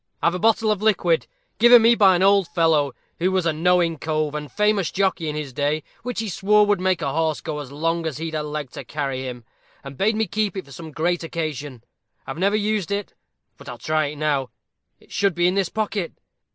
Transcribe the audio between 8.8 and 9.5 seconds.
carry him,